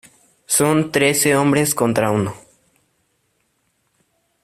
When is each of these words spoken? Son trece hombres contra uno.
Son 0.47 0.91
trece 0.91 1.35
hombres 1.35 1.75
contra 1.75 2.09
uno. 2.09 2.33